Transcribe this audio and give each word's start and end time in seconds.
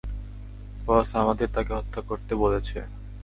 বস 0.85 1.09
আমাদের 1.15 1.47
তাকে 1.53 1.71
হত্যা 1.73 2.01
করতে 2.01 2.33
বলেছে। 2.35 2.77